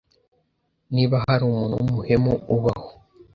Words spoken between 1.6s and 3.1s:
w’umuhemu ubaho